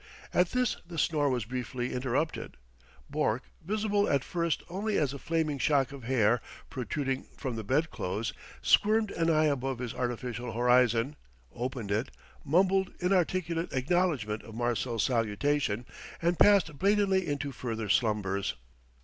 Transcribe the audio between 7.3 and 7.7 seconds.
from the